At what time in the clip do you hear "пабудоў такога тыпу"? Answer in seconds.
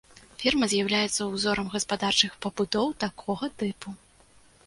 2.45-3.89